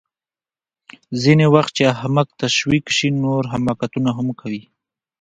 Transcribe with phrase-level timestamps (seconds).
[1.21, 4.61] ځینې وخت چې احمق تشویق شي نو نور حماقتونه هم کوي